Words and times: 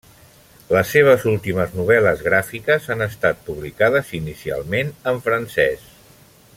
Les 0.75 0.93
seves 0.95 1.25
últimes 1.31 1.75
novel·les 1.81 2.23
gràfiques 2.29 2.89
han 2.95 3.05
estat 3.07 3.45
publicades 3.51 4.13
inicialment 4.21 4.91
en 5.13 5.21
francès. 5.29 5.87